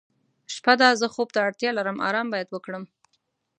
[0.53, 2.83] شپه ده زه خوب ته اړتیا لرم آرام باید وکړم.